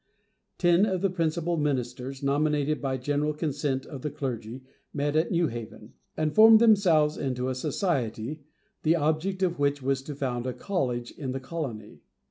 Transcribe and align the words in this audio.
Ten 0.57 0.87
of 0.87 1.01
the 1.01 1.11
principal 1.11 1.57
ministers, 1.57 2.23
nominated 2.23 2.81
by 2.81 2.97
general 2.97 3.33
consent 3.35 3.85
of 3.85 4.01
the 4.01 4.09
clergy, 4.09 4.63
met 4.91 5.15
at 5.15 5.29
New 5.29 5.45
Haven, 5.45 5.93
and 6.17 6.33
formed 6.33 6.57
themselves 6.57 7.17
into 7.19 7.49
a 7.49 7.53
society, 7.53 8.41
the 8.81 8.95
object 8.95 9.43
of 9.43 9.59
which 9.59 9.83
was 9.83 10.01
to 10.01 10.15
found 10.15 10.47
a 10.47 10.53
college 10.53 11.11
in 11.11 11.33
the 11.33 11.39
colony. 11.39 12.01